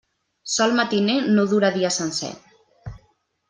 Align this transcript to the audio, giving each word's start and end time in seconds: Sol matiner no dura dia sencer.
Sol 0.53 0.73
matiner 0.79 1.19
no 1.37 1.45
dura 1.53 1.71
dia 1.77 1.95
sencer. 2.01 2.33